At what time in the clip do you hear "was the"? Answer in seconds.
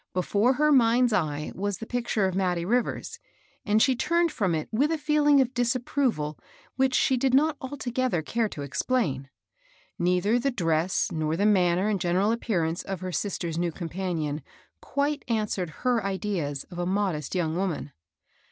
1.53-1.85